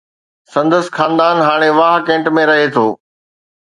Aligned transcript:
سندس 0.53 0.85
خاندان 0.95 1.37
هاڻي 1.47 1.69
واهه 1.79 2.05
ڪينٽ 2.07 2.35
۾ 2.37 2.51
رهي 2.53 2.67
ٿو. 2.75 2.85